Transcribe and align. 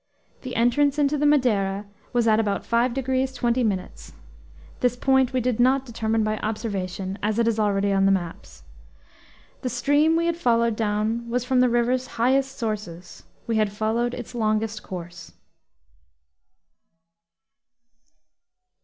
The 0.41 0.55
entrance 0.55 0.97
into 0.97 1.15
the 1.15 1.27
Madeira 1.27 1.85
was 2.11 2.27
at 2.27 2.39
about 2.39 2.65
5 2.65 2.91
degrees 2.91 3.31
20 3.33 3.63
minutes 3.63 4.13
(this 4.79 4.95
point 4.95 5.31
we 5.31 5.39
did 5.39 5.59
not 5.59 5.85
determine 5.85 6.23
by 6.23 6.39
observation, 6.39 7.19
as 7.21 7.37
it 7.37 7.47
is 7.47 7.59
already 7.59 7.93
on 7.93 8.05
the 8.07 8.11
maps). 8.11 8.63
The 9.61 9.69
stream 9.69 10.15
we 10.15 10.25
had 10.25 10.37
followed 10.37 10.75
down 10.75 11.29
was 11.29 11.45
from 11.45 11.59
the 11.59 11.69
river's 11.69 12.07
highest 12.17 12.57
sources; 12.57 13.21
we 13.45 13.57
had 13.57 13.71
followed 13.71 14.15
its 14.15 14.33
longest 14.33 14.81
course. 14.81 15.33